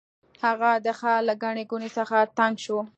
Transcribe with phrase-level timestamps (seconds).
[0.45, 2.77] هغه د ښار له ګڼې ګوڼې څخه تنګ شو.